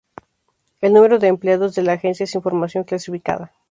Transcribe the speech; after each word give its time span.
El 0.79 0.93
número 0.93 1.19
de 1.19 1.27
empleados 1.27 1.75
de 1.75 1.83
la 1.83 1.93
agencia 1.93 2.23
es 2.23 2.33
información 2.33 2.85
clasificada. 2.85 3.51